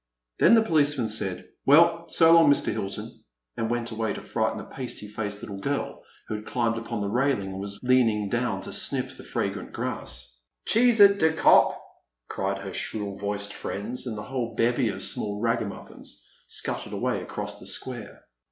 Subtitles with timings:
[0.39, 2.71] Then the policeman said, '* Well, solong, Mr.
[2.71, 3.23] Hilton,
[3.55, 7.07] and went away to frighten a pasty faced little girl who had climbed upon the
[7.07, 10.39] railing and was leaning down to snifif the fragrant grass.
[10.65, 11.79] Cheese it, de cop!
[12.27, 17.67] cried her shrill voiced Mends, and the whole bevy of small ragamuffins scuttled away across the
[17.67, 18.21] square.